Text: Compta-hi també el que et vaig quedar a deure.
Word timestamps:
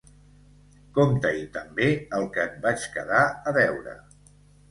Compta-hi 0.99 1.43
també 1.57 1.89
el 2.19 2.25
que 2.37 2.41
et 2.45 2.57
vaig 2.65 2.87
quedar 2.97 3.23
a 3.51 3.53
deure. 3.61 3.97